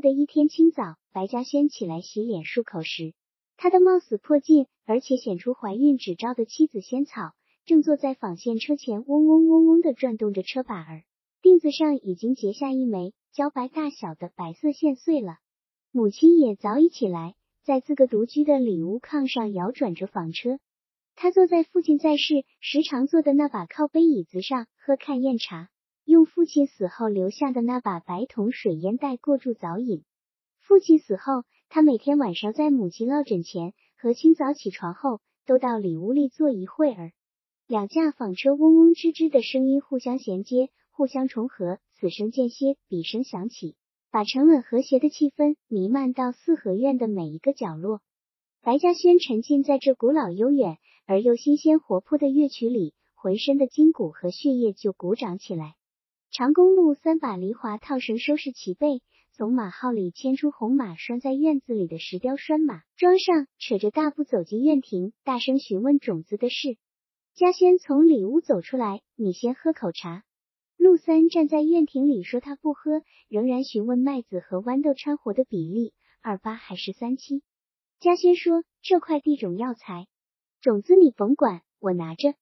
[0.00, 3.14] 的一天清早，白嘉轩起来洗脸漱口时，
[3.56, 7.32] 他的貌似破镜，而且显出怀孕指兆的妻子仙草，
[7.64, 11.04] 正坐在纺线车前，嗡嗡嗡嗡的转动着车把儿，
[11.42, 15.36] 锭子上已经结下一枚茭白大小的白色线穗了。
[15.92, 20.58] 母亲也早已起来，在自个独居的里屋炕上摇转着纺车。
[21.16, 25.68] 他坐在父亲在世时常坐的那把靠背椅子上，喝看砚茶，
[26.10, 30.02] 用父亲死后留下的那把白铜水烟袋过住早饮。
[30.58, 37.12] 父亲死后，他每天晚上在母亲落枕前和清早起床后，都到里屋里坐一会儿。
[37.68, 43.76] 两架纺车嗡嗡吱吱的声音互相衔接，互相重合，此声间歇，彼声响起，
[44.10, 48.00] 把沉稳和谐的气氛弥漫到四合院的每一个角落。
[48.62, 50.78] 白嘉轩沉浸在这古老悠远。
[51.06, 55.74] 而又新鲜活泼的乐曲里，浑身的筋骨和血液就鼓掌起来。
[56.32, 59.02] 长公路三把梨花套绳收拾齐备，
[59.32, 66.78] 从马号里牵出红马拴在院子里的石雕拴马桩上，扯着大步走进院庭，大声询问种子的事。
[67.34, 70.22] 嘉轩从里屋走出来，你先喝口茶。
[70.76, 77.42] 陆三站在院庭里说他不喝，仍然询问麦子和豌豆掺和的比例，二八还是三七？
[77.98, 80.06] 嘉轩说这块地种药材。
[80.60, 82.34] 种子你甭管，我拿着。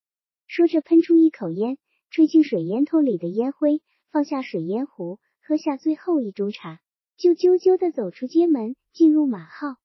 [0.46, 1.78] 说着，喷出一口烟，
[2.10, 6.80] 吹进水烟筒里的烟灰，放下水烟壶，喝下最后一盅茶，
[7.16, 9.76] 就啾啾的走出街门，进入马号。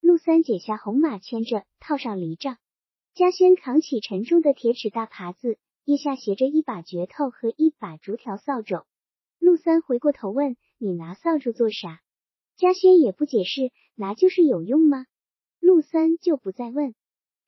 [0.00, 2.58] 陆三解下红马，牵着，套上犁杖。
[3.14, 8.84] 嘉轩扛起沉重的铁齿大耙子，腋下斜着一把镢头和一把竹条扫帚。
[9.38, 12.00] 陆三回过头问：“你拿扫帚做啥？”
[12.56, 15.06] 嘉轩也不解释，拿就是有用吗？
[15.58, 16.94] 陆三就不再问。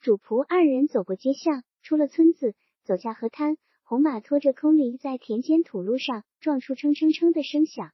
[0.00, 7.92] 主仆二人走过街巷，出了村子，走下河滩，红马拖着空犁在田间土路上撞出蹭蹭蹭的声响。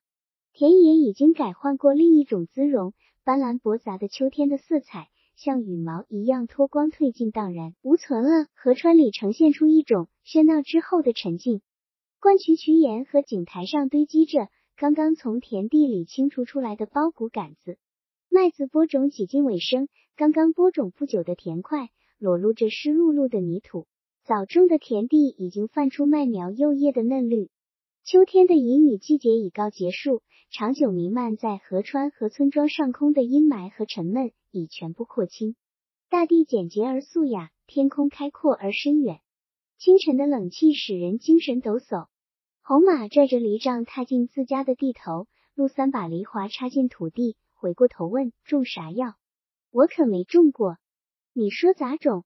[0.53, 8.47] 田野已经改换过另一种姿容，斑斓驳杂的秋天的色彩像羽毛一样脱光褪尽，荡然无存了。
[8.55, 11.61] 河川里呈现出一种喧闹之后的沉静。
[12.21, 17.79] 灌渠渠沿和井台上堆积着刚刚从田地里清除出来的包谷杆子，
[18.29, 21.89] 麦子播种几近尾声，刚刚播种不久的田块。
[22.19, 23.87] 裸露着湿漉漉的泥土，
[24.25, 27.51] 早种的田地已经泛出麦苗幼叶的嫩绿。
[28.05, 35.57] 秋天的阴雨季节已告结束，长久弥漫在河川和村庄上空的阴霾和沉闷已全部廓清。
[36.09, 39.21] 大地简洁而素雅，天空开阔而深远。
[39.79, 42.09] 清晨的冷气使人精神抖擞。
[42.63, 49.15] 红马拽着犁杖踏进自家的地头，陆三把犁铧插进土地，回过头问：“种啥药？
[49.71, 50.77] 我可没种过。”
[51.33, 52.25] 你说咋种？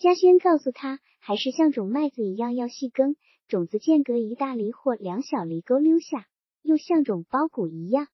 [0.00, 3.16] 嘉轩告诉他，还是像种麦子一样要细耕，
[3.48, 6.26] 种子间隔一大犁或两小犁沟溜下，
[6.62, 8.08] 又像种包谷一样。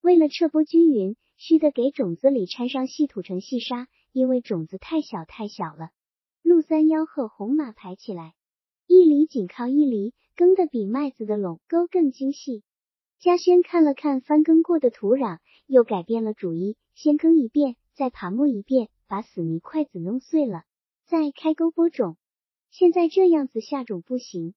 [0.00, 5.90] 为了撤播均匀，须得给种子里掺上细土成细沙，因为种子太小太小了。
[6.42, 8.34] 陆三吆喝红马排起来，
[8.88, 12.64] 一犁紧靠一犁，耕得比麦子的垄沟更精细。
[13.20, 15.38] 嘉轩看了看翻耕过的土壤，
[15.68, 18.88] 又改变了主意，先耕一遍，再耙磨一遍。
[19.06, 20.64] 把死泥块子弄碎了，
[21.08, 22.18] 再开沟播种。
[22.70, 24.52] 现在这样子下种不行。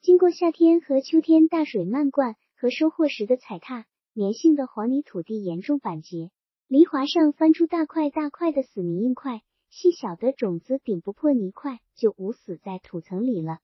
[0.00, 3.84] 经过夏天和秋天大水漫灌和收获时的踩踏，
[4.14, 6.30] 粘性的黄泥土地严重板结，
[6.68, 13.58] 犁铧上翻出大块大块的死泥硬块，细小的种子顶不破泥块，就捂死在土层里了。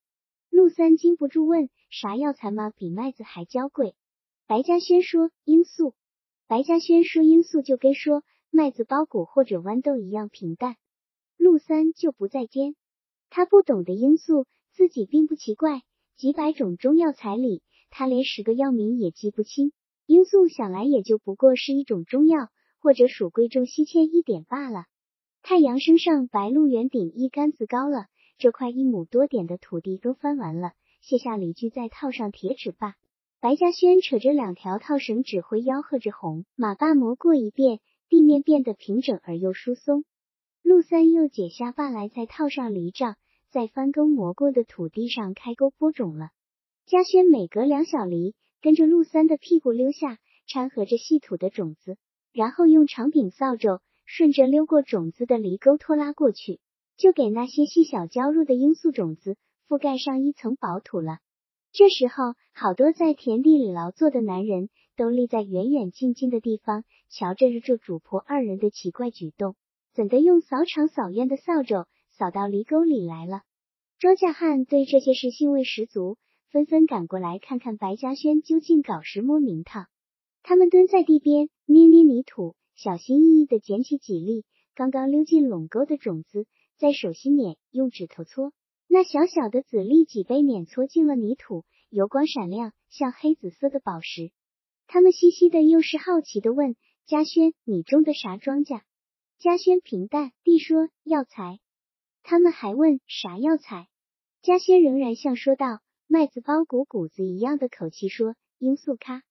[0.50, 2.68] 陆三禁不住问：啥药材吗？
[2.68, 3.94] 比麦子还娇贵？
[4.46, 5.94] 白嘉轩说：罂粟。
[6.46, 8.22] 白嘉轩说：罂粟就跟说。
[8.50, 10.76] 麦子包谷或者豌豆一样平淡，
[11.36, 12.74] 陆三就不再尖。
[13.30, 15.82] 他不懂得罂粟，自己并不奇怪。
[16.16, 19.72] 几百种中药材里，他连十个药名也记不清。
[20.06, 22.48] 罂粟想来也就不过是一种中药，
[22.78, 24.84] 或者属贵重稀欠一点罢了。
[25.42, 28.06] 太阳升上白鹿原顶一竿子高了，
[28.38, 32.94] 这块一亩多点的土地都翻完了，卸下犁具，再套上铁齿把。
[33.40, 37.80] 白嘉轩扯着两条套绳，指挥吆喝着红马把磨过一遍。
[38.08, 40.04] 地面变得平整而又疏松，
[40.68, 43.14] 陆三又解下发来，再套上犁杖，
[43.52, 46.30] 在翻耕磨过的土地上开沟播种了。
[46.86, 50.18] 嘉轩每隔两小犁，跟着陆三的屁股溜下，
[50.48, 51.98] 掺和着细土的种子，
[52.32, 56.58] 然后用长柄扫帚顺着溜过种子的犁沟拖拉过去，
[56.96, 59.36] 就给那些细小娇弱的罂粟种子
[59.68, 61.18] 覆盖上一层薄土了。
[61.70, 69.54] 这时候，好多在田地里劳作的男人都立在远远近近的地方，瞧着这主仆二人的奇怪举动，
[69.96, 71.86] 怎的用扫场扫院的扫帚
[72.18, 73.40] 扫到犁沟里来了？
[73.98, 76.18] 庄稼汉对这些事兴味十足，
[76.50, 79.86] 纷纷赶过来看看白嘉轩究竟搞什么名堂。
[80.42, 84.44] 他们蹲在地边捏捏泥土，小心翼翼地捡起几粒
[84.74, 86.46] 刚刚溜进垄沟的种子，
[86.76, 88.52] 在手心碾，用指头搓。
[88.88, 94.30] 那小小的籽粒几被碾搓进了泥土，油光闪亮，像黑紫色的宝石。
[94.88, 96.76] 他们嘻嘻的，又是好奇的问
[97.08, 98.82] ：“嘉轩，你种的啥庄稼？”
[99.38, 101.60] 嘉轩平淡地说：“药材。”
[102.24, 103.86] 他们还问：“啥药材？”
[104.40, 109.22] 嘉轩仍然像说道麦子包谷谷子一样的口气说：“罂粟咖。”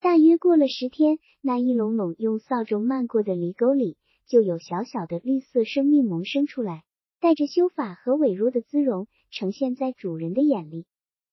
[0.00, 3.96] 大约过了十天，那一垄垄用扫帚漫过的犁沟里，
[4.26, 6.84] 就有小小的绿色生命萌生出来，
[7.18, 10.86] 带着修法和痿弱的姿容，呈现在主人的眼里，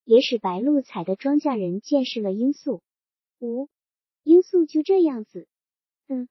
[0.04, 2.82] 也使白露采的庄稼人见识了罂粟。
[3.40, 3.70] 五，
[4.24, 5.48] 罂粟就这样子，
[6.08, 6.28] 嗯，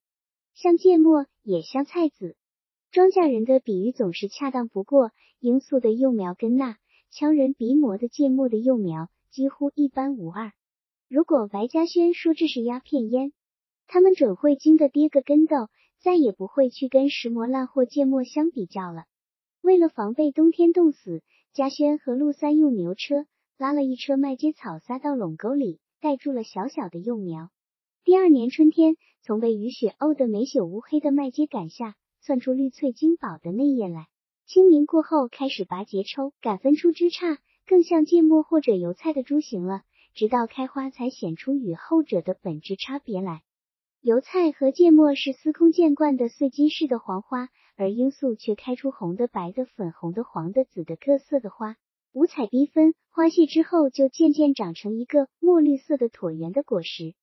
[0.55, 2.37] 像芥末，也像菜籽。
[2.91, 5.11] 庄稼人的比喻总是恰当不过，
[5.41, 6.79] 罂粟的幼苗跟那
[7.11, 10.53] 强人鼻膜的芥末的幼苗几乎一般无二。
[11.09, 13.33] 如果白嘉轩说这是鸦片烟，
[13.87, 15.69] 他们准会惊得跌个跟斗，
[16.01, 19.05] 再也不会去跟石磨烂货芥末相比较了。
[19.61, 21.23] 为了防备冬天冻死，
[21.53, 23.27] 嘉轩和陆三用牛车
[23.59, 25.81] 拉了一车麦秸草撒到垄沟里。
[26.01, 27.49] 盖住了小小的幼苗。
[28.05, 34.09] 第二年春天，从被雨雪沤得没朽乌黑的麦秸杆下窜出绿翠金宝的嫩叶来。
[34.45, 39.81] 清明过后，开始拔节抽，敢分出枝杈，更像芥末或者油菜的株形了。
[40.13, 43.43] 直到开花，才显出与后者的本质差别来。
[44.03, 51.77] 油菜和芥末是司空见惯的碎金似的黄花，而罂粟却开出红的、白的、粉红的、黄的、紫的各色的花。
[52.13, 57.15] 五彩缤纷，花谢之后就渐渐长成一个墨绿色的椭圆的果实。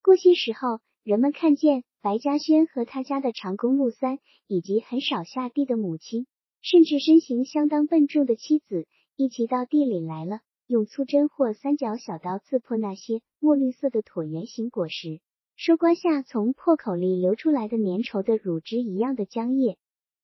[0.00, 0.78] 过些时候，
[1.08, 6.26] 人们看见白嘉轩和他家的长工陆三，以及很少下地的母亲，
[6.60, 15.20] 甚至身形相当笨重的妻子，一起到地里来了，用粗针或三角小刀刺破那些墨绿色的椭圆形果实，
[15.56, 19.78] 收刮下从破口里流出来的粘稠的乳汁一样的浆液。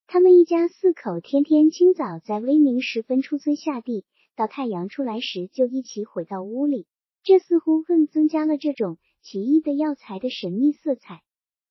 [0.07, 4.05] 他们一家四口天天清早在微明时分出村下地。
[4.37, 6.87] 到太阳出来时，就一起回到屋里。
[7.23, 11.23] 这似乎更增加了这种奇异的药材的神秘色彩。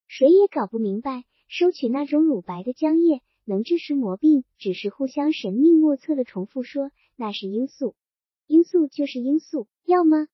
[0.08, 7.94] 谁也搞不明白，收取那种乳白的浆液能治什魔病，只是互相神秘莫测的重复说那是罂粟，
[8.48, 10.26] 罂粟就是罂粟，要吗？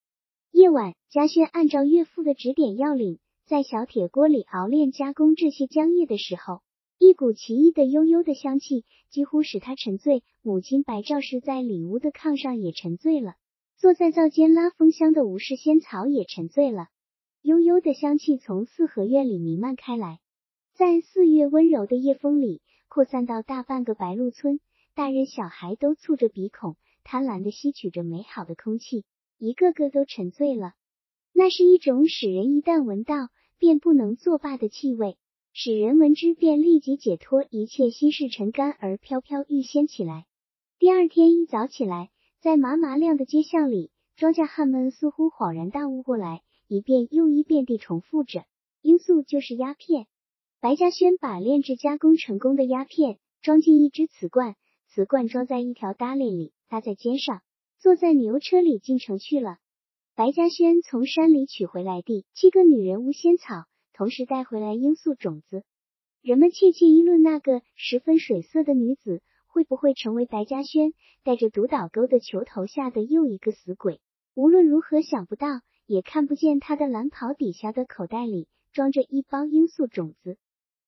[0.51, 6.63] 夜晚，嘉轩按照岳父的指点要领，在小铁锅里熬炼加工这些浆液的时候。
[6.99, 10.23] 一股奇异的悠悠的香气几乎使他沉醉。
[10.43, 13.35] 母亲白兆氏在里屋的炕上也沉醉了，
[13.77, 16.89] 坐在灶间拉风箱的吴氏仙草也沉醉了。
[17.43, 20.21] 悠悠的香气从四合院里弥漫开来，
[20.75, 24.61] 在四月温柔的夜风里扩散到大半个白鹿村。
[24.95, 29.07] 大人小孩都蹙着鼻孔，贪婪的吸取着美好的空气，
[29.39, 30.75] 一个个都沉醉了。
[31.33, 35.17] 那是一种使人一旦闻到便不能作罢的气味。
[35.55, 40.27] 使人闻之便立即解脱，一切心事尘干而飘飘欲仙起来。
[40.79, 42.11] 第二天一早起来，
[42.41, 48.45] 在麻麻亮的街巷里，庄稼汉们似乎恍然大悟过来，一遍又一遍地重复着
[48.81, 50.07] ：“罂粟就是鸦片。”
[50.63, 54.55] 白嘉轩把炼制加工成功的鸦片装进一只瓷罐，
[54.87, 57.43] 瓷罐装在一条搭链里，搭在肩上，
[57.81, 59.57] 坐在牛车里进城去了。
[60.15, 63.65] 白嘉轩从山里取回来的七个女人无仙草。
[63.93, 65.65] 同时带回来罂粟种子，
[66.23, 70.95] 人们窃窃议论那个十分水色的女子会不会成为白嘉轩
[71.25, 74.01] 带着独岛沟的球头下的又一个死鬼。
[74.35, 75.49] 无论如何想不到，
[75.91, 80.39] 也看不见他的蓝袍底下的口袋里装着一包罂粟种子。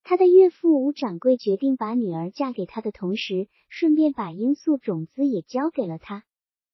[0.04, 6.22] 他的岳父吴掌柜决定把女儿嫁给他的同时，顺便把罂粟种子也交给了他。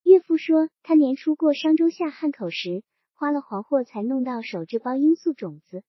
[0.03, 2.83] 岳父说，他年初过商州下汉口时，
[3.15, 5.83] 花了黄货才弄到手这包罂粟种子。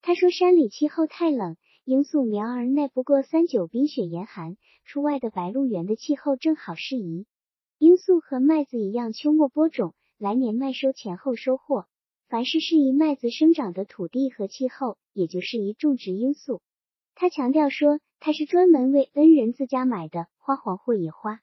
[0.00, 4.56] 他说：“山里气候太冷，罂粟苗儿耐不过三九冰雪严寒。
[4.86, 7.26] 出外的白鹿原的气候正好适宜。
[7.78, 11.86] 罂粟和麦子一样，秋末播种，来年麦收前后收获。
[12.28, 16.60] 凡是适宜麦子生长的土地和气候，也就适宜种植罂粟。”
[17.16, 21.40] 他强调说：“他是专门为恩人自家买的，花黄或野花。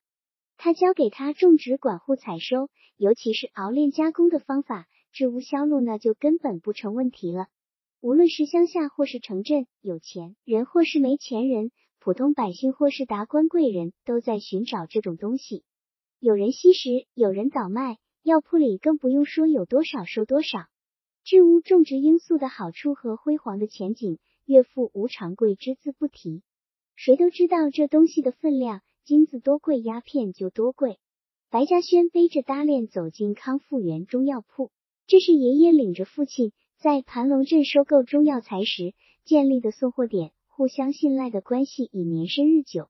[0.55, 7.47] 他教给他种植、管护、采收，尤其是熬炼加工的方法，制物销路那就根本不成问题了。”
[7.99, 15.65] 无论是乡下或是城镇，有钱人或是没钱人，普通百姓或是达官贵人，都在寻找这种东西。
[16.17, 20.67] 有人吸食，有人倒卖，药铺里更不用说有多少收多少。
[21.23, 26.41] 置屋种植罂粟的好处和辉煌的前景，岳父吴长贵只字不提。
[26.95, 30.99] 谁都知道这东西的分量，金子多贵，鸦片就多贵。
[31.49, 34.71] 白嘉轩背着搭链走进康复园中药铺，
[35.07, 36.51] 这是爷爷领着父亲。
[36.77, 38.93] 在盘龙镇收购中药材时
[39.25, 42.89] 建立的送货点，互相信赖的关系已年深日久。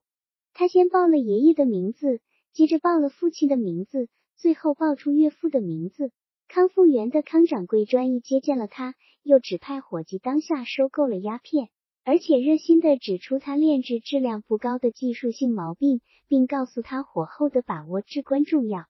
[0.54, 2.20] 他先报了爷爷的名字，
[2.52, 4.08] 接着报了父亲的名字，
[4.40, 6.12] 最后报出岳父的名字。
[6.48, 11.68] 康复园的康掌柜专一接见了他，又指派伙计当下收购了鸦片，
[12.04, 18.86] 而且热心的指出他炼制质量不高的技术性毛病，并告诉他火候的把握至关重要。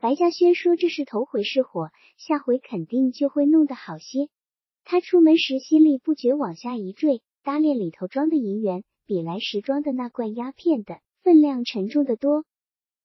[0.00, 4.28] 白嘉轩说这是头回试火，下回肯定就会弄得好些。
[4.82, 12.44] 他出门时心里不觉往下一坠，搭链里头装的银元比来时装的那罐鸦片的分量沉重的多。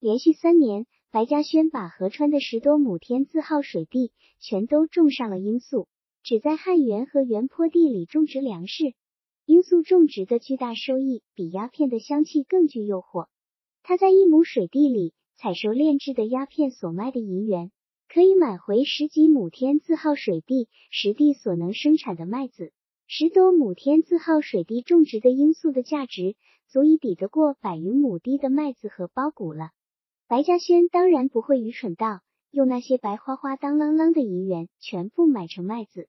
[0.00, 5.86] 连续三年，白嘉轩把河川的十多亩天字号水地全都种上了罂粟，
[6.24, 8.94] 只在汉源和原坡地里种植粮食。
[9.46, 13.28] 罂粟种植的巨大收益，比鸦片的香气更具诱惑。
[13.84, 17.70] 他在一亩水地里采收炼制的鸦片所卖的银元。
[18.08, 22.72] 可以买回十几亩天字号水地实地所能生产的麦子，
[23.06, 26.34] 十多亩天字号水地种植的罂粟的价值，
[26.66, 29.70] 足以抵得过百余亩地的麦子和苞谷了。
[30.26, 36.08] 白嘉轩当然不会愚蠢到用那些白花花当啷啷的银元全部买成麦子。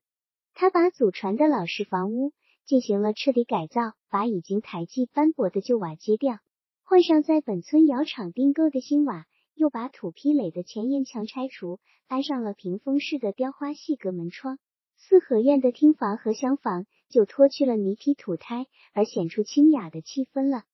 [0.54, 2.32] 他把祖传的老式房屋
[2.64, 6.40] 进行了彻底改造，把已经台基斑驳的旧瓦揭掉，
[6.84, 9.26] 换上在本村窑厂订购的新瓦。
[9.54, 14.60] 又把土坯垒的前檐墙拆除，安上了屏风式的雕花细格门窗。
[14.98, 20.66] 四合院的厅房和厢房就脱去了泥坯土胎，而显出清雅的气氛了。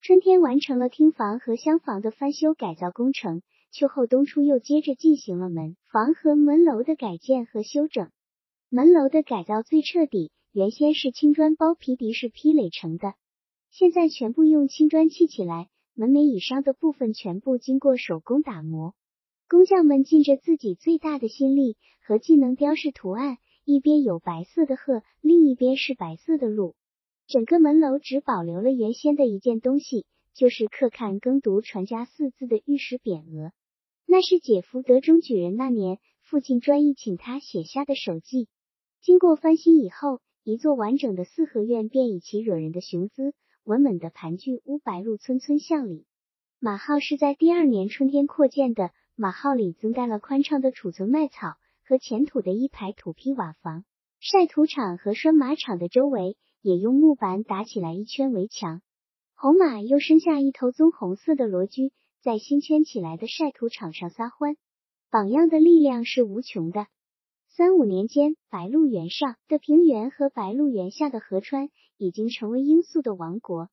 [0.00, 8.10] 春天完成了厅房和厢房的翻修改造工程，秋后冬初又接着进行了门房和门楼的改建和修整。
[8.70, 13.14] 门楼的改造最彻底，原先是青砖包皮底式劈垒成的，
[13.70, 15.68] 现在全部用青砖砌起来。
[15.94, 18.94] 门楣以上的部分全部经过手工打磨，
[19.48, 21.76] 工匠们尽着自己最大的心力
[22.06, 26.76] 和技能雕饰图案，一边有白色的鹤，另一边是白色的鹿。
[27.28, 33.52] 整个门楼只保留了原先的一件东西，就是刻看“耕读传家”四字的玉石匾额，
[34.06, 38.48] 那是姐夫德中举人那年父亲专意请他写下的手迹。
[39.02, 43.34] 经过翻新以后，一座完整的四合院便以其惹人的雄姿。
[43.62, 46.06] 稳稳的盘踞乌白鹿村村巷里，
[46.58, 48.90] 马号是在第二年春天扩建的。
[49.16, 53.84] 马号里增加了宽敞的储存麦草和前土的一排土坯瓦房，
[54.18, 58.82] 晒土场和拴马场的周围也用木板打起来一圈围墙。
[59.34, 64.58] 红马又生下一头棕红色的罗驹，在新圈起来的晒土场上撒欢，
[65.10, 66.86] 榜样的力量是无穷的。
[67.48, 73.70] 三五年间，白鹿原上的平原和白鹿原下的河川已经成为罂粟的王国。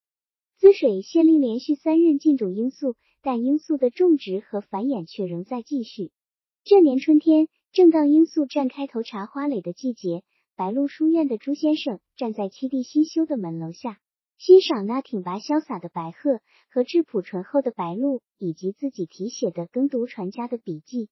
[0.58, 6.14] 滋水县令连续三任禁种罂粟，但罂粟的种植和繁衍却仍在继续。
[6.64, 10.24] 这年春天，正当罂粟绽开头茬花蕾的季节，
[10.56, 14.00] 白鹿书院的朱先生站在七弟新修的门楼下，
[14.38, 21.10] 欣赏那挺拔潇洒的白鹤和质朴醇厚的白鹿，以及自己题写的耕读传家的笔记。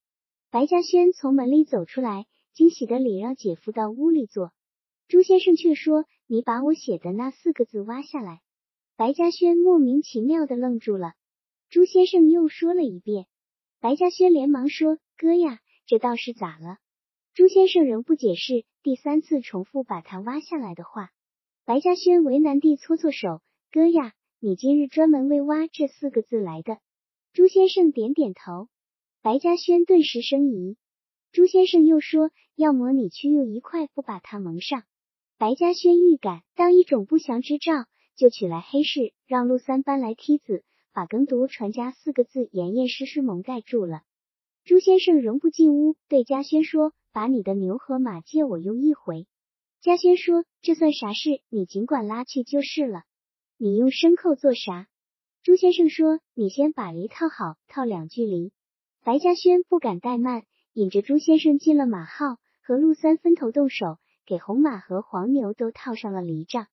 [0.50, 2.26] 白嘉轩从门里走出来。
[2.54, 4.52] 惊喜的礼让姐夫到屋里坐，
[5.08, 8.42] 朱先生却说：“你把我写的那四个字挖下来。”
[8.94, 11.14] 白嘉轩莫名其妙的愣住了。
[11.68, 13.26] 朱先生又说了一遍，
[13.80, 16.78] 白嘉轩连忙说：“哥呀，这倒是咋了？”
[17.34, 21.10] 朱先生仍不解释，第三次重复把它挖下来的话。
[21.64, 23.40] 白嘉轩为难地搓搓手
[23.72, 26.78] ：“哥呀，你今日专门为挖这四个字来的？”
[27.34, 28.68] 朱先生点点头。
[29.20, 30.76] 白嘉轩顿时生疑。
[31.32, 34.84] 朱先生又说：“要么你去用一块布把它蒙上。”
[35.36, 40.62] 白嘉轩预感当一种不祥之兆，就取来黑市，让陆三搬来梯子，
[40.92, 44.02] 把“耕读传家”四个字严严实实蒙盖住了。
[44.64, 49.26] 朱先生仍不进屋，对嘉轩说：“把你的牛和马借我用一回。”
[49.80, 51.40] 嘉轩说：“这算啥事？
[51.48, 53.04] 你尽管拉去就是了。
[53.56, 54.88] 你用牲口做啥？”
[55.44, 58.52] 朱先生说：“你先把犁套好，套两句梨。”
[59.04, 60.42] 白嘉轩不敢怠慢。
[60.72, 66.66] 引着朱先生进了马号，和陆三分头动手，给红马和黄牛都套上了犁杖。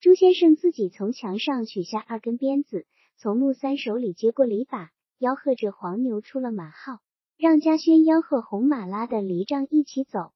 [0.00, 2.86] 朱先生自己从墙上取下二根鞭子，
[3.18, 7.00] 从陆三手里接过犁把，吆喝着黄牛出了马号，
[7.42, 10.30] 让嘉轩吆喝红马拉的犁杖一起走。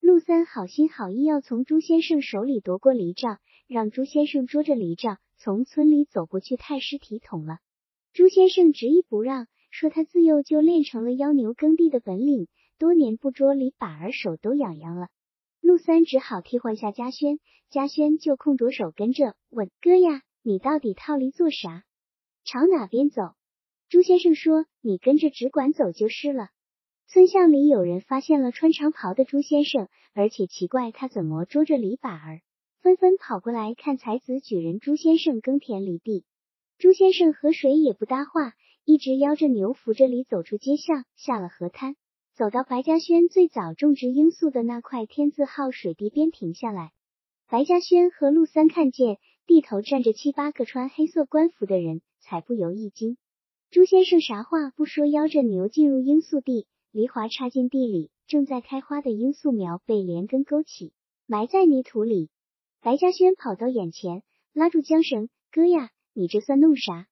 [0.00, 3.38] 陆三好心好意要从朱先生手里夺过犁杖，
[3.68, 7.58] 让朱先生捉着犁杖从村里走过去太师体统了。
[8.12, 12.48] 朱先生执意不让，说他自幼就练成了邀牛耕地的本领。
[12.76, 15.06] 多年不捉犁把儿，手都痒痒了。
[15.60, 17.38] 陆三只好替换下嘉轩，
[17.70, 21.84] 嘉轩就空着手跟着问哥呀：“你到底套犁做啥？
[22.42, 23.22] 朝哪边走？”
[23.88, 26.50] 朱先生说：“你跟着只管走就是了。”
[27.08, 32.42] 村巷里有人发现了穿长袍的朱先生，而且奇怪他怎么捉着篱笆儿，
[32.82, 36.26] 纷纷跑过来看才子举人朱先生耕田犁地。
[36.76, 38.52] 朱先生和谁也不搭话，
[38.84, 41.96] 一直摇着牛扶着犁走出街巷，下了河滩，
[42.34, 46.92] 走到白嘉轩最早种植罂粟的那块天字号水地边停下来。
[47.48, 49.16] 白嘉轩和陆三看见
[49.46, 53.16] 地头站着七八个穿黑色官服的人，才不由一惊。
[53.70, 60.94] 朱先生啥话不说，邀着牛进入罂粟地，犁铧插进地里，正在开花的罂粟苗被连根勾起，
[61.26, 62.30] 埋在泥土里。
[62.80, 64.22] 白嘉轩跑到眼前，
[64.54, 65.90] 拉住缰绳，哥呀！
[66.14, 67.08] 你这算弄啥？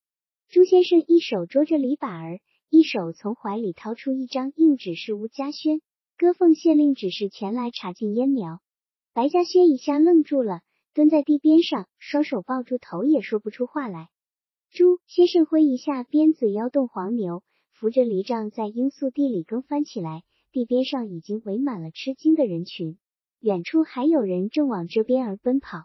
[0.48, 5.82] 朱先生一手捉着篱笆儿，一手从怀里掏出一张硬指示吴家轩，
[6.16, 8.60] 哥奉县令指示前来查禁烟苗。
[9.12, 10.62] 白嘉轩一下愣住了，
[10.94, 14.08] 蹲在地边上，双手抱住头，也说不出话来。
[14.76, 17.42] 朱先生挥一下鞭子，摇动黄牛，
[17.72, 20.22] 扶着犁杖在罂粟地里耕翻起来。
[20.52, 22.98] 地边上已经围满了吃惊的人群，
[23.40, 25.84] 远处还有人正往这边而奔跑。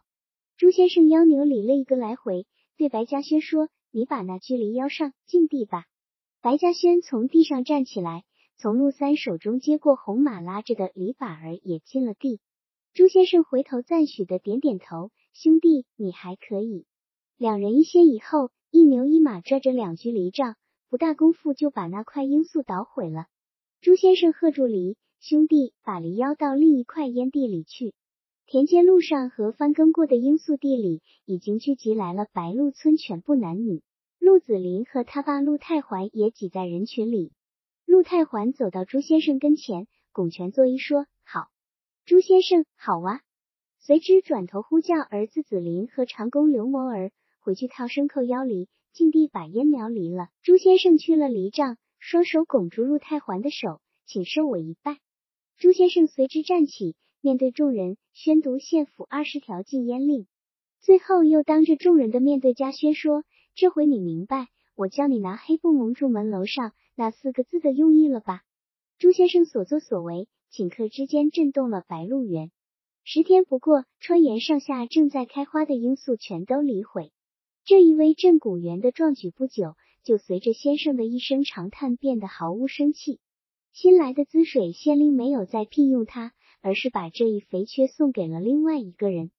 [0.58, 2.46] 朱先生腰牛理了一个来回。
[2.76, 5.86] 对白嘉轩说：“你把那距离腰上，进地吧。”
[6.44, 8.26] 白嘉轩从地上站起来，
[8.58, 12.42] 从陆三手中接过红马拉着的篱笆儿，也进了地。
[12.94, 16.86] 朱先生回头赞许的点点头：“兄弟，你还可以。”
[17.40, 20.56] 两人一先一后，一牛一马拽着两具犁杖，
[20.90, 23.26] 不大功夫就把那块罂粟捣毁了。
[23.82, 27.94] 朱先生喝住犁：“兄弟，把犁腰到另一块烟地里去。”
[28.48, 33.84] 田间路上和翻耕过的罂粟地里，已经聚集来了白鹿村全部男女。
[34.20, 37.34] 陆子霖和他爸陆太环也挤在人群里。
[37.86, 41.50] 陆太环走到朱先生跟前，拱拳作揖说：“好，
[42.06, 43.20] 朱先生好啊。”
[43.84, 50.30] 随之转头呼叫儿子子霖和长工刘谋儿回去套牲口腰犁，尽地把烟苗犁了。
[50.42, 55.00] 朱先生去了犁杖，双手拱住陆太环的手，请受我一拜。
[55.58, 56.96] 朱先生随之站起。
[57.24, 60.26] 面对众人宣读县府二十条禁烟令，
[60.80, 68.42] 最后又当着众人的面对嘉轩说：“这回你明白我叫你拿黑布蒙住门楼上那四个字的用意了吧？”
[68.98, 72.50] 朱先生所作所为，顷刻之间震动了白鹿原。
[73.04, 77.12] 十天不过，川原上下正在开花的罂粟全都离毁。
[77.64, 83.20] 这一位镇古园的壮举，不久就随着先生的一声长叹变得毫无生气。
[83.72, 86.34] 新来的滋水县令没有再聘用他。
[86.64, 89.32] 而是把这一肥缺送给了另外一个人。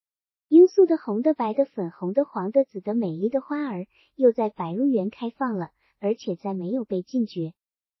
[0.49, 7.53] 罂粟的红的、白的、粉红的、黄的、紫的，美丽的花儿又在白鹿原开放了，而且在没有被禁绝。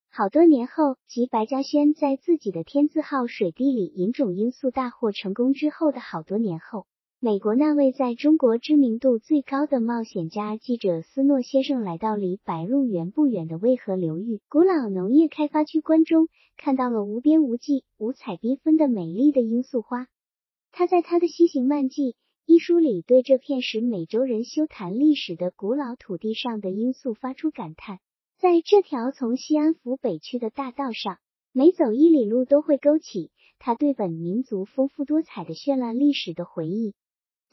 [0.09, 6.85] 好多年后，即白嘉轩在自己的天字号水地里引种罂粟大获成功之后的好多年后，
[7.25, 16.27] 美国那位在中国知名度最高的冒险家记者斯诺先生来到离白鹿原不远的渭河流域古老农业开发区关中。
[16.57, 20.07] 看到了无边无际、五彩缤纷的美丽的罂粟花，
[20.73, 22.11] 他在他的《西行漫记》
[22.45, 27.99] 一书里对这片使美洲人休谈历史的古老土地上的罂粟发出感叹。
[28.37, 31.19] 在这条从西安府北去的大道上，
[31.53, 36.93] 每走一里路都会勾起他对本民族丰富多彩的绚烂历史的回忆。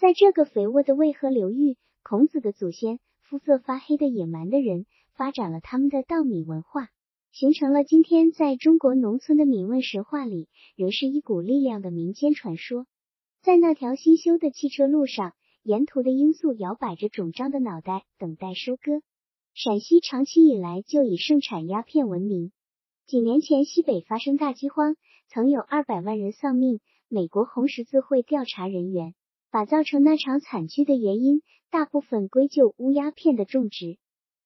[0.01, 6.89] 在这个肥沃的渭河流域，孔子的祖先肤色发黑的野蛮的人发展了他们的稻米文化。
[7.33, 12.87] 形成了今天在中国农村的闽问神话里仍是一股力量的民间传说。
[13.43, 19.03] 在那条新修的汽车路上，沿途的罂粟摇摆着肿胀的脑袋，等待收割。
[19.53, 22.53] 陕西长期以来就以盛产鸦片闻名。
[23.07, 24.97] 几年前西北发生大饥荒，
[25.29, 26.81] 曾有二百万人丧命。
[27.09, 29.15] 美国红十字会调查人员
[29.51, 33.99] 把造成那场惨剧的原因大部分归咎乌鸦片的种植。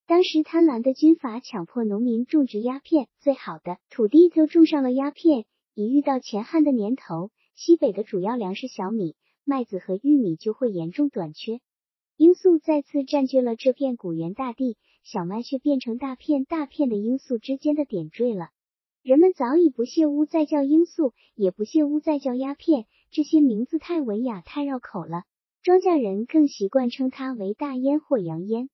[0.07, 5.45] 当时贪婪的军阀强迫农民种植鸦片，最好的土地就种上了鸦片。
[5.73, 11.59] 一遇到乾旱的年头，西北的主要粮食小米、麦子和玉米就会严重短缺。
[12.17, 18.49] 罂粟再次占据了这片古原大地，小麦却变成大片大片的罂粟之间的点缀了。
[19.03, 25.23] 人们早已不屑乌再叫罂粟，也不屑乌再叫鸦片，这些名字太文雅、太绕口了。
[25.63, 28.69] 庄稼人更习惯称它为大烟或洋烟。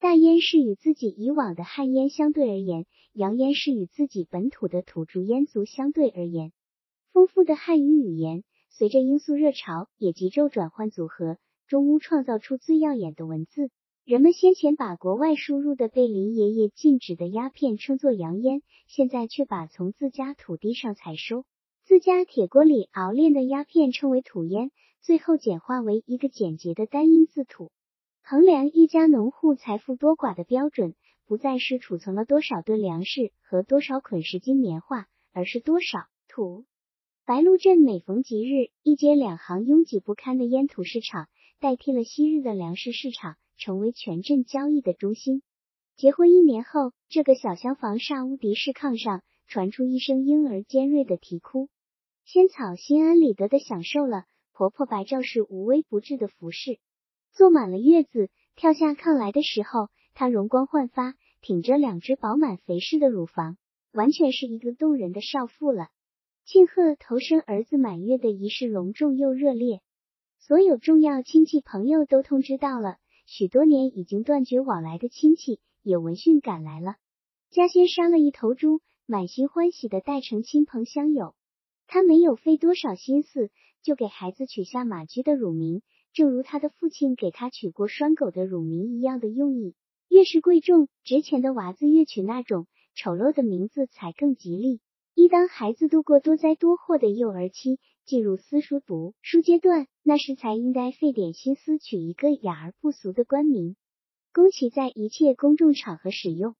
[0.00, 6.52] 大烟是与自己以往的汉烟相对而言，洋烟是与自己本土的土著烟族相对而言。
[7.12, 13.68] 丰富的汉语语言随着罂粟热潮也急骤转换组合，中乌创造出最耀眼的文字。
[14.06, 21.44] 人们先前把国外输入的被林爷爷禁止的鸦片称作洋烟，现在却把从自家土地上采收、
[21.92, 24.70] 自家铁锅里熬炼的鸦片称为土烟，
[25.02, 27.70] 最后简化为一个简洁的单音字土。
[28.22, 30.94] 衡量一家农户财富多寡的标准，
[31.26, 36.64] 不再是储存了多少吨粮食和多少捆十斤棉花，而是多少土。
[37.26, 41.28] 白鹿镇每逢吉日，一街两行拥挤不堪的烟土市场，
[41.60, 45.42] 代替了昔日的粮食市场，成为全镇交易的中心。
[45.96, 51.68] 结婚一年后，这个小厢房煞屋敌视炕上传出一声婴儿尖锐的啼哭。
[52.24, 56.78] 仙草心安理得的享受了婆婆白赵氏无微不至的服侍。
[57.32, 63.56] 坐满了月子，跳下炕来的时候，她容光焕发，挺着两只饱满肥实的乳房，
[63.92, 65.88] 完全是一个动人的少妇了。
[66.44, 69.80] 庆贺头生儿子满月的仪式隆重又热烈，
[70.38, 76.96] 所有重要亲戚朋友都通知到了，许多年已经断绝往来的亲戚也闻讯赶来了。
[77.50, 81.34] 家先杀了一头猪，满心欢喜的带成亲朋乡友。
[81.94, 83.50] 他没有费多少心思，
[83.82, 85.82] 就给孩子取下马驹的乳名，
[86.14, 89.74] 正如他的父亲给他取过拴狗的乳名一样的用意。
[90.08, 94.80] 越是贵重值钱的娃子，越取那种丑陋的名字才更吉利。
[95.14, 103.76] 一当孩子度过多灾多祸的幼儿期，进入私塾读书阶段，那时才应该费点心思取一个雅而不俗的官名，
[104.32, 106.54] 供其在一切公众场合使用。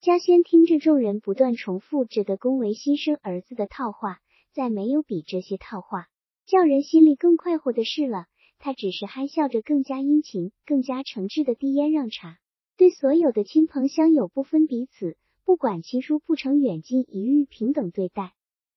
[0.00, 4.20] 嘉轩听着众人不断重复这个恭维新生儿子的套话，
[4.52, 6.06] 再没有比这些套话
[6.46, 8.26] 叫人心里更快活的事了。
[8.58, 12.38] 他只是憨笑着，更加殷勤、更加诚挚的递烟让茶，
[12.76, 15.16] 对所有的亲朋乡友不分彼此。
[15.46, 18.34] 不管亲疏不成远近，一律平等对待。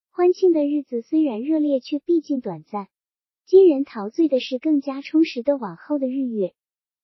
[0.10, 2.88] 欢庆的日子虽然热烈，却毕竟短暂。
[3.46, 6.54] 今人陶醉的是更加充实的往后的日月。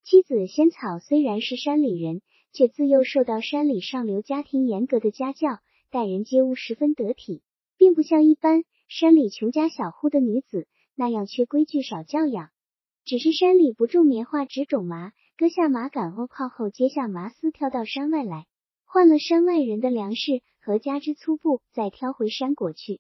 [0.04, 2.22] 妻子仙草虽然是山里人，
[2.54, 5.60] 却自幼受到山里上流家庭严格的家教，
[5.92, 7.44] 待人接物十分得体，
[7.80, 12.50] 并不像一般山里穷家小户的女子那样缺规矩少教养。
[13.06, 18.46] 只是山里不种棉花，只种麻，割下麻杆沤泡后，接下麻丝，挑到山外来。
[18.84, 23.00] 换了山外人的粮食和家之粗布，再挑回山果去。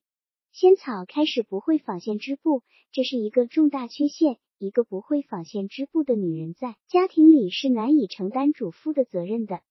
[0.53, 2.63] 仙草开始不会纺线织布，
[2.93, 4.37] 这是一个重大缺陷。
[4.57, 9.61] 一个不会纺线织布的女人在家庭里是难以承担主妇的责任的。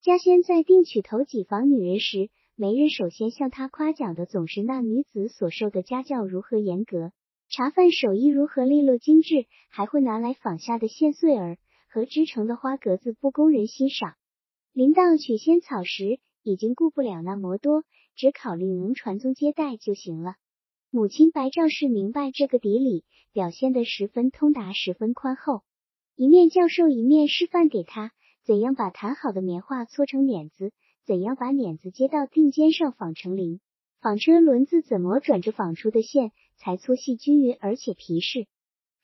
[0.00, 7.12] 家仙在定娶头几房女人时，媒人首先向她夸奖的总是那女子所受的家教如何严格，
[7.48, 11.56] 茶饭手艺如何利落精致，还会拿来纺下的线穗儿
[11.88, 14.14] 和织成的花格子不供人欣赏。
[14.72, 17.84] 临到取仙草时，已经顾不了那么多，
[18.16, 20.34] 只考虑能传宗接代就行了。
[20.90, 25.62] 母亲白赵氏明白这个底里，表现得十分通达，十分宽厚，
[26.16, 28.10] 一面教授，一面示范给他
[28.44, 30.72] 怎样把弹好的棉花搓成捻子，
[31.08, 33.60] 怎样把捻子接到锭尖上纺成铃，
[34.02, 38.46] 纺车轮子怎么转着纺出的线才粗细均匀而且皮实，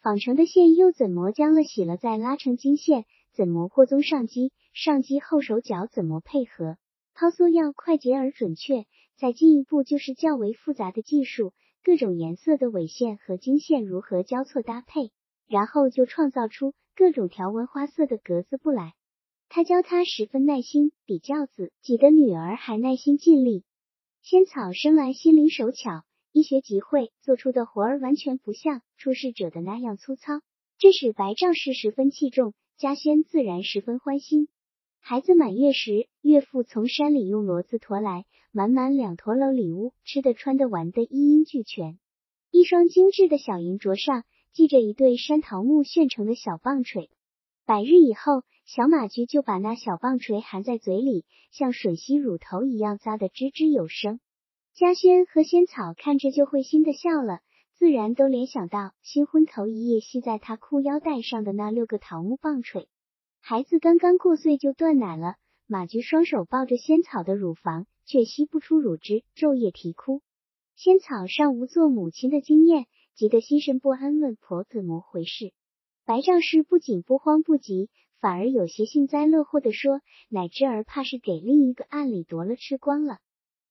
[0.02, 3.06] 纺成的线又怎么将了洗了再拉成金线。
[3.32, 4.52] 怎么扩宗上机？
[4.74, 6.76] 上机后手脚怎么配合？
[7.14, 8.84] 抛缩要快捷而准确。
[9.16, 15.10] 再进一步就是较为复杂的技术，各种颜色的纬线和经线如何交错搭配，
[15.48, 18.92] 然后就创造出各种条纹花色的格子布来。
[19.56, 23.62] 他教他十分耐心，比教子己的女儿还耐心尽力。
[24.20, 30.40] 仙草生来心灵手巧，一学即会，做出的活儿完全不像出世者的那样粗糙，
[30.76, 32.52] 这使白赵氏十分器重。
[32.78, 34.48] 嘉轩自然十分欢心。
[34.98, 42.00] 孩子满月时，岳父从山里用骡子驮来满满两驼篓礼物，吃的穿的玩的一应俱全。
[42.50, 47.08] 一双精致的小银镯上系着一对山桃木炫成的小棒槌。
[47.64, 54.20] 百日以后，小马驹就把那小棒槌含在嘴里，像吮吸乳头一样咂得吱吱有声。
[54.72, 57.40] 嘉轩和仙草看着就会心的笑了。
[57.74, 62.88] 自然都联想到新婚头一夜系在他裤腰带上的那六个桃木棒槌。
[63.40, 65.34] 孩子刚刚过岁就断奶了，
[65.66, 70.22] 马驹双手抱着仙草的乳房，却吸不出乳汁，昼夜啼哭。
[70.76, 75.52] 仙草尚无做母亲的经验，急得心神不安，问婆怎么回事。
[76.06, 77.90] 白丈氏不仅不慌不急，
[78.24, 80.00] 反而有些幸灾乐祸的说
[80.32, 83.18] ：“乃知儿怕是给另一个暗里夺了吃光了。”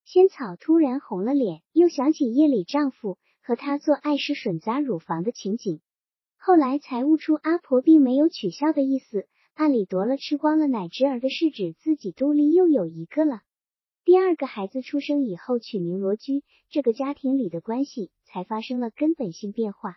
[0.05, 3.17] 仙草突然红了脸，又想起夜里丈夫。
[3.41, 5.81] 和她做爱时吮咂乳房的情景，
[6.37, 9.25] 后来才悟出阿婆并没有取笑的意思。
[9.55, 13.41] 暗里夺了吃光了奶汁儿的是指自己肚里又有一个了。
[14.05, 19.95] 第二个孩子出生以后取名罗居，这个家庭里的关系才发生了根本性变化。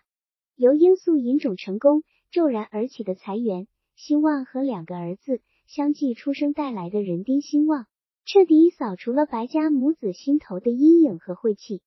[0.55, 7.87] 由罂粟引种成功骤然而起的财源兴旺和两个儿子相继出生带来的人丁兴旺，
[8.27, 11.81] 彻底扫除了白家母子心头的阴影和晦气。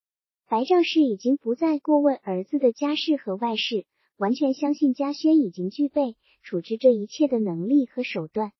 [0.49, 3.85] 白赵氏已经不再过问儿子的家事和外事，
[4.17, 8.53] 完全相信嘉轩已经具备处置这一切的能力和手段。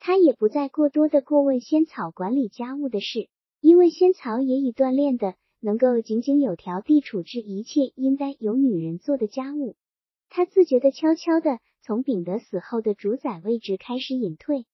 [0.00, 3.28] 他也不再过多的过问仙草管理家务的事，
[3.60, 9.76] 因为仙草也已锻炼的能够井井有条地处置一切应该由女人做的家务。
[10.30, 14.66] 他自觉的悄悄的从秉德死后的主宰位置开始隐退。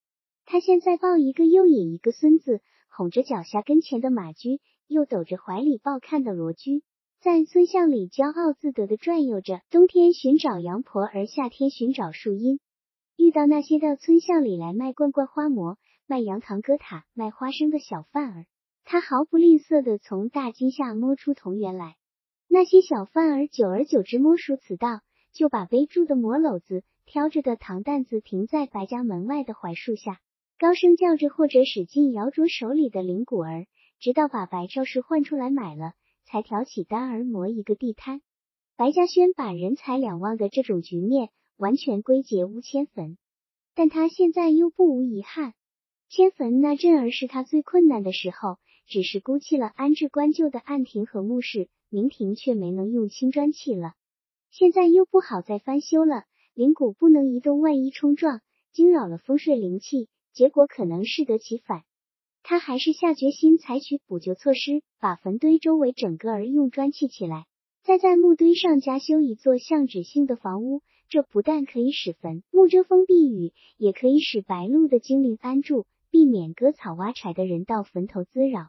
[0.47, 6.83] 他现在抱一个又引一个孙子，哄着脚下跟前的马驹，又抖着怀里抱看的罗驹，
[7.21, 9.61] 在村巷里骄傲自得的转悠着。
[9.71, 12.61] 冬天寻找羊婆，而夏天寻找树荫。
[13.17, 18.47] 遇到那些到村巷里来卖罐罐花馍、卖羊糖疙瘩、卖花生的小贩儿，
[18.85, 21.97] 他毫不吝啬的从大襟下摸出铜元来。
[22.49, 25.01] 那些小贩儿久而久之摸熟此道。
[25.35, 30.21] 就把背住的磨篓子、挑着的糖担子停在白家门外的槐树下，
[30.59, 33.67] 高声叫着，或者使劲摇着手里的铃鼓儿，
[33.99, 35.95] 直到把白赵氏唤出来买了，
[36.25, 38.23] 才挑起担儿磨一个地摊。
[38.77, 43.19] 白嘉轩把人财两忘的这种局面完全归结吴千坟，
[43.75, 45.53] 但他现在又不无遗憾。
[46.09, 53.95] 迁坟那阵儿是他最困难的时候，只是孤弃了安置官旧的暗亭和墓室，明亭却没能用青砖砌了。
[54.57, 58.41] 现在又不好再翻修了，灵骨不能移动，万一冲撞
[58.71, 61.83] 惊扰了风水灵气，结果可能适得其反。
[62.45, 67.47] 他还是下决心采取补救措施，把坟堆周围整个儿用砖砌起来，
[67.83, 70.83] 再在墓堆上加修一座象纸性的房屋。
[71.09, 78.69] 这不但可以使坟墓遮风避雨，也可以使白鹭的精灵安住，避免割草挖柴的人到坟头滋扰。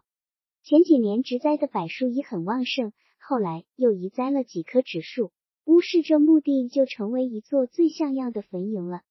[0.63, 5.31] 前几年植栽的柏树已很旺盛，后来又移栽了几棵植树。
[5.65, 9.01] 乌市这墓地就成为一座最像样的坟茔了。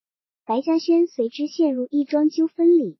[0.45, 2.97] 白嘉轩随之陷入一桩纠纷里。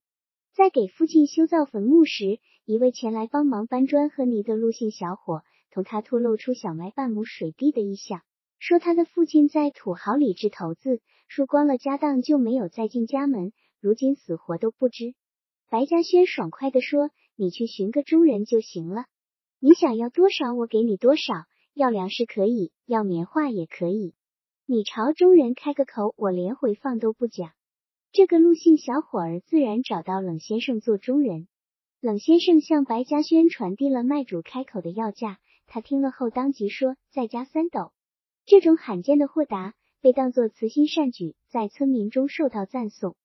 [0.53, 5.41] 在给父亲修造坟墓时，一位前来帮忙搬砖和泥的陆姓小伙
[5.71, 8.21] 同他透露出想卖半亩水地的意向，
[8.59, 15.13] 说他的父亲在土豪里掷骰子，输光了家当就没有再进家门，如今死活都不知。
[15.69, 19.05] 白嘉轩爽快地说：“你去寻个中人就行了，
[19.59, 24.13] 你想要多少，我给你多少。”要粮食可以，要棉花也可以。
[24.65, 27.51] 你朝中人开个口，我连回放都不讲。
[28.13, 31.49] 这个陆姓小伙儿自然找到冷先生做中人。
[31.99, 37.91] 冷先生向白嘉轩传递了卖主开口的要价，他听了后当即说再加三斗。
[38.45, 43.17] 这种罕见的豁达被当作慈心善举，在村民中受到赞颂。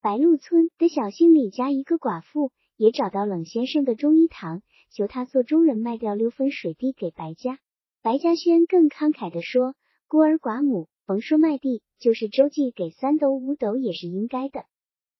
[0.00, 7.58] 白鹿村的小姓李家一个寡妇也找到冷先生的中医堂，求他做中人，卖掉六分水地给白家。
[8.00, 9.74] 白嘉轩更慷慨地说
[10.06, 14.66] ：“孤儿寡母，甭说卖地，就是周济给三斗五斗也是应该的，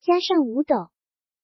[0.01, 0.89] 加上五斗。”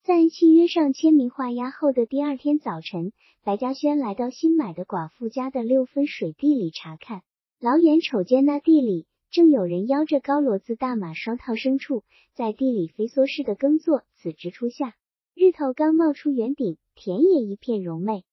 [0.04, 7.22] 在契约上签名画押后的第二天早晨，白嘉轩来到新买的寡妇家的六分水地里查看，
[7.58, 14.02] 老远瞅见那地里正有人邀着高骡子大马双套牲畜，在地里飞梭似的耕作。
[14.18, 14.94] 此时初夏，
[15.34, 18.24] 日头刚冒出圆顶，田野一片柔媚，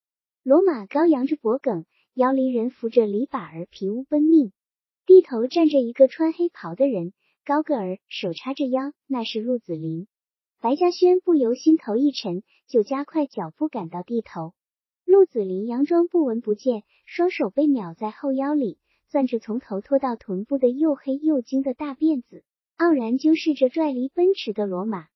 [0.43, 1.85] 骡马高扬着脖梗。
[2.13, 4.51] 摇离人扶着篱笆儿皮屋奔命，
[5.05, 7.13] 地头站着一个穿黑袍的人，
[7.45, 10.07] 高个儿，手叉着腰，那是陆子霖。
[10.59, 14.53] 白嘉轩不由心头一沉，就加快脚步赶到地头。
[15.05, 18.77] 陆子霖佯装不闻不见，双手被秒在后腰里，
[19.09, 22.43] 攥着从头拖到臀部的又黑又精的大辫子，
[22.75, 25.07] 傲然揪视着拽离奔驰的骡马。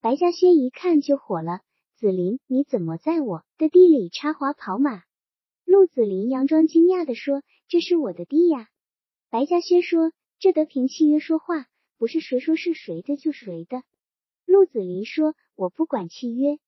[0.00, 1.60] 白嘉轩一看就火了
[1.94, 5.02] ：“子霖，你怎么在我的地里插花跑马？”
[5.68, 8.70] 陆子霖佯装惊讶的说：“这是我的地呀。”
[9.28, 11.66] 白嘉轩说：“这得凭契约说话，
[11.98, 13.82] 不是谁说是谁的就谁的。”
[14.46, 16.58] 陆子霖说：“我不管契约，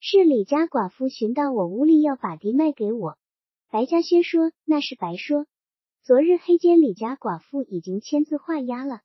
[0.00, 3.18] 是李家寡妇寻到我屋里要把地卖给我。”
[3.70, 5.44] 白嘉轩说：“那是白说，
[6.02, 9.02] 昨日黑间李家寡妇已经签字画押了。”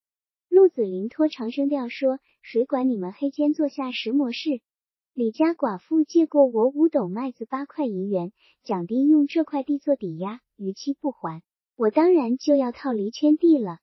[0.48, 4.62] 陆子霖拖长声调说：“谁管你们黑间做下什么事？”
[5.13, 8.32] 李家寡妇借过我五斗麦子八块银元，
[8.63, 11.43] 讲定用这块地做抵押，逾期不还，
[11.76, 13.80] 我当然就要套离圈地了。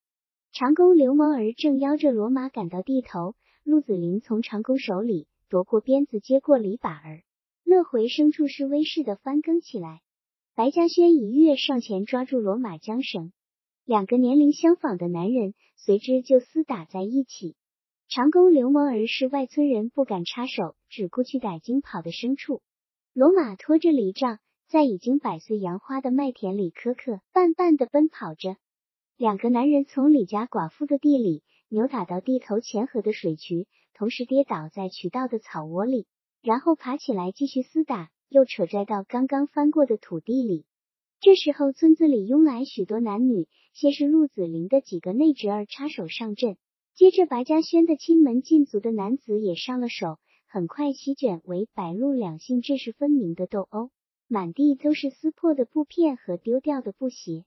[0.52, 7.22] 长工刘蒙儿正邀着骡马赶到地头，陆子霖从长工手里夺过鞭子，接过篱笆儿，
[7.62, 10.00] 乐回牲畜示威似的翻耕起来。
[10.54, 13.34] 白嘉轩一跃上前抓住骡马缰绳，
[13.84, 17.54] 两个年龄相仿的男人随之就厮打在一起。
[18.10, 22.62] 长工刘蒙儿是外村人，不敢插手，只顾去逮经跑的牲畜。
[23.14, 28.56] 骡马拖着犁杖，在已经百岁杨花的麦田里磕磕绊绊的奔跑着。
[29.18, 36.06] 两个男人从李家寡妇的地里扭打到地头前河的水渠，同时跌倒在渠道的草窝里，
[36.40, 40.64] 然后爬起来继续厮打，又扯拽到刚刚翻过的土地里。
[41.20, 46.56] 这时候，村子里拥来许多男女，先是陆子霖的几个内侄儿插手上阵。
[46.98, 53.90] 接着，白嘉轩的亲门禁足的男子也上了手，很快席卷为白鹿两性志士分明的斗殴，
[54.26, 57.44] 满地都是撕破的布片和丢掉的布鞋。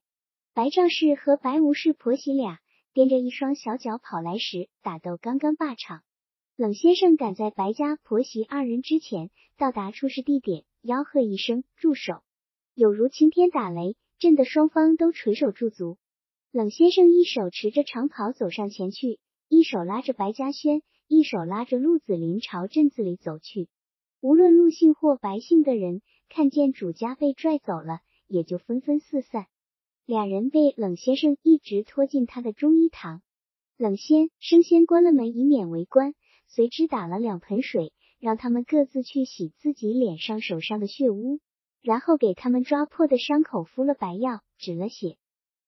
[0.54, 2.60] 白赵氏和白无氏婆媳俩
[2.94, 6.02] 踮着一双小脚跑来时，打斗刚刚罢场。
[6.56, 12.22] 冷先生赶在白家婆媳二人之前到达出事地点，吆喝一声“住手”，
[12.74, 15.98] 有如晴天打雷，震得双方都垂手驻足。
[16.52, 19.20] 冷先生一手持着长袍走上前去，
[19.54, 23.68] 一手拉着白嘉轩，一手拉着陆子霖朝镇子里走去。
[24.22, 29.48] 无论陆姓或白姓的人看见主家被拽走了，也就纷纷四散。
[30.06, 33.22] 两人被冷先生一直拖进他的中医堂，
[33.76, 36.16] 冷先生先关了门，以免围观。
[36.48, 41.42] 随之打了两盆水，让他们各自去洗自己脸上、手上的血污，
[41.82, 45.18] 然后给他们抓破的伤口敷了白药，止了血。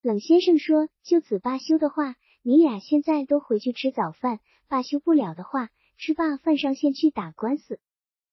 [0.01, 7.79] 冷先生说：“就此罢休的话，你俩现在都回去吃早饭；罢休不了的话，吃罢饭上线去打官司。”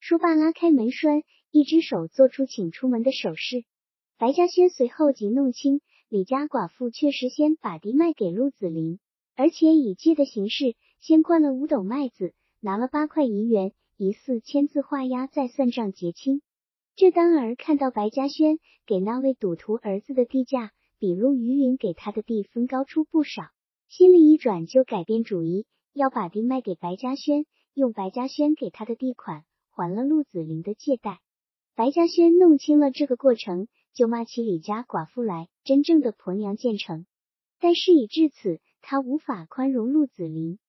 [0.01, 3.65] 说罢，拉开门栓，一只手做出请出门的手势。
[4.19, 8.99] 白嘉轩随后即弄清，李家寡妇确实先把地卖给陆子霖，
[9.37, 12.35] 而且以借的形式先灌了五斗麦子。
[12.63, 16.43] 拿了八块银元，疑似签字画押，再算账结清。
[16.97, 23.45] 这当儿看到白嘉轩给那位赌徒儿子的地价比陆余云给他的地分高出不少，
[23.91, 31.19] 心里一转就改变主意，要把地卖给白嘉轩，用白嘉轩给他的地款还了陆子霖的借贷。
[31.75, 37.05] 白嘉轩弄清了这个过程，就骂起李家寡妇来，真正的婆娘见成。
[37.59, 40.61] 但事已至此，他无法宽容陆子霖。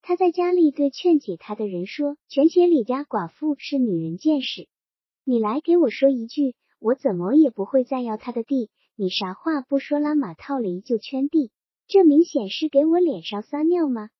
[0.00, 4.68] 他在家里对劝解他的人说：“权且李家寡妇是女人见识，
[5.24, 8.70] 你来给我说一句，我怎么也不会再要他的地。
[8.94, 11.50] 你啥话不说，拉马套犁就圈地，
[11.88, 14.10] 这明显是给我脸上撒尿吗？”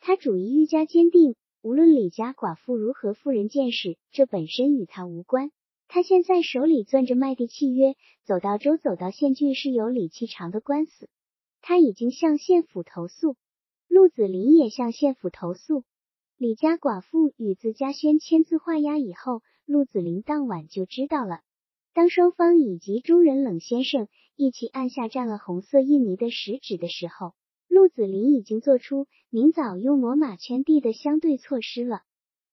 [0.00, 5.52] 他主意愈加坚定，无论李家寡妇如何妇人见识，这本身与他无关。
[5.86, 11.08] 他现在手里攥着卖地契约，走到州，走到县郡，是有李其长的官司，
[11.60, 13.36] 他已经向县府投诉。
[13.88, 15.84] 陆子霖也向县府投诉。
[16.38, 21.42] 李家寡妇与自家轩签字画押以后，陆子霖当晚就知道了。
[21.94, 27.34] 当双方以及中人冷先生一起按下蘸了红色印泥的食指的时候，
[27.68, 32.02] 陆子霖已经做出明早用罗马圈地的相对措施了。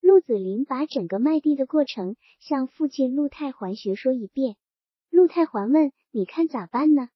[0.01, 4.55] 陆子霖把整个卖地的过程向父亲陆太环学说一遍。
[5.09, 7.09] 陆太环问：“你看咋办呢？”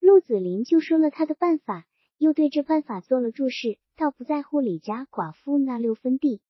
[0.00, 1.86] 陆子霖就说了他的办法。
[2.16, 6.40] 又对这办法做了注释，倒不在乎李家寡妇那六分地，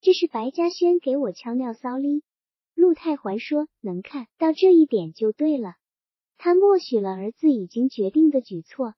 [0.00, 2.24] 这是白嘉轩给我敲尿骚哩。
[2.74, 5.74] 陆太环说：“能看到这一点就对了。”
[6.38, 8.94] 他默许了儿子已经决定的举措。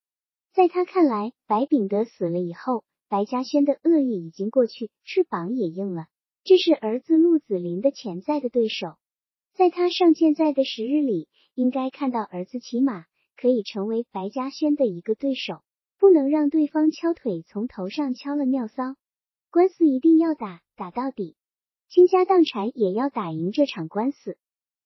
[0.52, 6.06] 在他看来，白秉德死了以后，白嘉轩的恶意已经过去，翅膀也硬了。
[6.44, 8.96] 这是儿子陆子霖的潜在的对手，
[9.52, 13.04] 在他尚健在的时日里，应该看到儿子起码
[13.36, 15.62] 可以成为白嘉轩的一个对手。
[15.96, 18.96] 不能让对方敲腿从头上敲了尿骚，
[19.50, 21.36] 官司一定要打，打到底，
[21.94, 24.36] 倾家荡产也要打赢这场官司。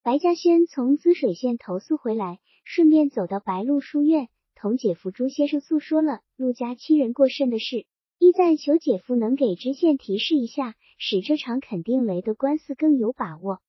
[0.03, 7.87] 白嘉轩从滋水县投诉回来，顺便走到白鹿书院，同姐夫朱先生诉说了陆家欺人过甚的事，
[8.19, 13.63] 意在求姐夫能给知县提示一下，使这场肯定雷的官司更有把握。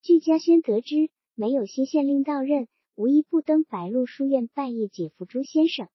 [0.00, 5.88] 据嘉轩得知，没有新县令到任，无一不登白鹿书院拜谒姐夫朱先生。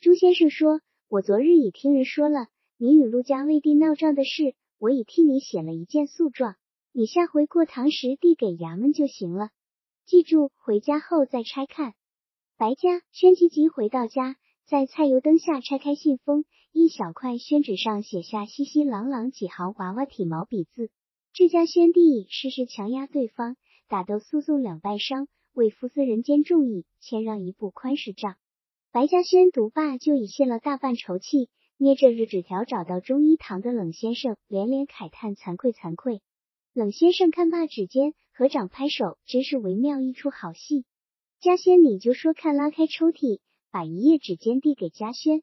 [0.00, 6.56] 朱先生说：“我昨日已听人说了你与陆家为地闹仗的事，我已替你写了一件诉状，
[6.90, 9.50] 你下回过堂时递给衙门就行了。
[10.06, 11.94] 记住，回家后再拆看。”
[12.58, 14.34] 白家宣急急回到家，
[14.66, 20.90] 在菜油灯下拆开信封，一小块宣纸上写下稀稀朗朗几行娃娃体毛笔字
[21.32, 28.34] ：“这家宣帝事事强压对方，打斗诉讼两败伤，为夫斯人间重义，谦让一步宽是账。”
[28.90, 31.50] 白嘉轩读罢，就已泄了大半愁气，
[31.82, 36.22] 捏着日纸条找到中医堂的冷先生，连连慨叹惭愧惭愧。
[36.72, 40.84] 冷先生看罢纸笺，合掌拍手，真是惟妙一出好戏。
[41.40, 43.40] 嘉轩，你就说看，拉开抽屉，
[43.72, 45.42] 把一页纸笺递给嘉轩。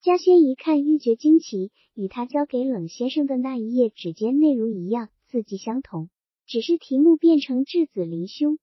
[0.00, 6.10] 嘉轩一看，欲觉惊奇，与他交给冷先生的那一页纸笺内容一样，字迹相同，
[6.46, 8.58] 只是题目变成质子离兄。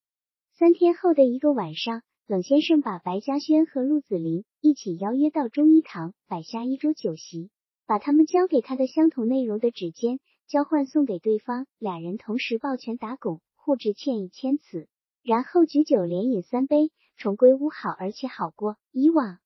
[0.52, 2.04] 三天后的一个晚上。
[2.26, 7.50] 冷先生把白嘉轩和陆子霖一起邀约到中医堂，摆下一桌酒席，
[7.86, 14.88] 把他们交给他的相同内容的纸笺交换送给对方，俩人同时抱拳打拱，互致歉意千词，
[15.22, 19.40] 然后举酒连饮三杯，重归乌好，而且好过以往。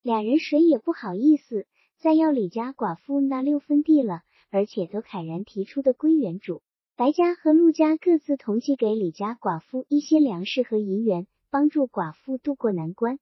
[0.00, 1.66] 俩人谁也不好意思
[1.98, 6.62] 再要李家寡妇那六分地了，而且都慨然提出的归原主。
[6.96, 13.20] 白家和陆家各自同寄给李家寡妇一些粮食和银元，帮助寡妇渡过难关。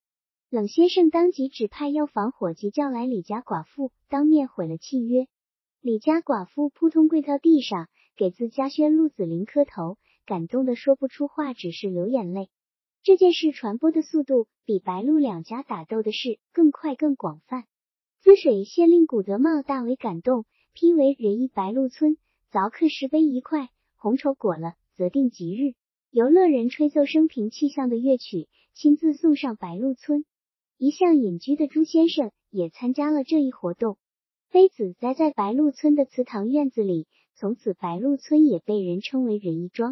[0.49, 5.27] 冷先生当即指派药房伙计叫来李家寡妇，当面毁了契约。
[5.83, 12.49] 李家寡妇扑通跪到地上，给自家轩陆子霖磕头，感动的说不出话，只是流眼泪。
[13.03, 17.65] 这件事传播的速度比白鹿两家打斗的事更快更广泛。
[18.23, 22.17] 滋水县令古德茂大为感动，批为仁义白鹿村。
[22.51, 25.75] 凿刻石碑一块，红绸裹了，择定吉日，
[26.15, 30.27] 游乐人吹奏生平气象的乐曲，亲自送上白鹿村。
[30.77, 33.97] 一向隐居的朱先生也参加了这一活动。
[34.51, 39.91] 妃子栽在白鹿村的祠堂院子里，从此白鹿村也被人称为仁义庄。